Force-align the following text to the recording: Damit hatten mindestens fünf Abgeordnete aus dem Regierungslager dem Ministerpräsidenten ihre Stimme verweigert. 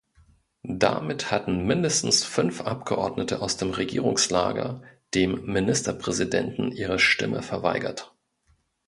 Damit 0.63 1.29
hatten 1.29 1.67
mindestens 1.67 2.23
fünf 2.23 2.61
Abgeordnete 2.61 3.39
aus 3.39 3.57
dem 3.57 3.69
Regierungslager 3.69 4.81
dem 5.13 5.45
Ministerpräsidenten 5.45 6.71
ihre 6.71 6.97
Stimme 6.97 7.43
verweigert. 7.43 8.11